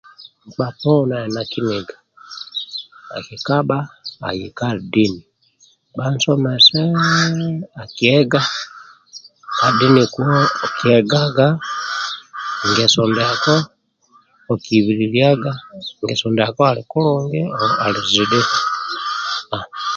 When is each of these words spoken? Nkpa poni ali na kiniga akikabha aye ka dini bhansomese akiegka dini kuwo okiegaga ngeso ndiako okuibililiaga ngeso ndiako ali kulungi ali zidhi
Nkpa 0.47 0.67
poni 0.79 1.13
ali 1.19 1.31
na 1.35 1.43
kiniga 1.51 1.95
akikabha 3.17 3.79
aye 4.27 4.47
ka 4.59 4.67
dini 4.91 5.21
bhansomese 5.95 6.81
akiegka 7.81 8.41
dini 9.79 10.03
kuwo 10.13 10.37
okiegaga 10.65 11.47
ngeso 12.69 13.01
ndiako 13.09 13.55
okuibililiaga 14.51 15.51
ngeso 16.01 16.25
ndiako 16.31 16.61
ali 16.71 16.83
kulungi 16.91 17.41
ali 17.83 17.99
zidhi 18.11 18.41